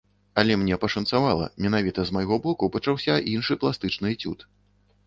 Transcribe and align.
Але 0.41 0.53
мне 0.61 0.77
пашанцавала, 0.85 1.49
менавіта 1.65 2.01
з 2.09 2.17
майго 2.17 2.35
боку 2.47 2.71
пачаўся 2.79 3.21
іншы 3.37 3.61
пластычны 3.67 4.07
эцюд. 4.17 4.53